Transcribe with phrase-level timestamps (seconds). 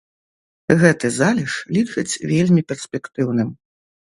[0.83, 3.49] Гэты залеж лічаць вельмі перспектыўным.